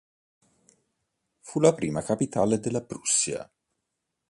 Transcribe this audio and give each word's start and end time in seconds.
Fu 1.41 1.59
la 1.59 1.75
prima 1.75 2.01
capitale 2.01 2.59
della 2.59 2.81
Prussia. 2.81 3.47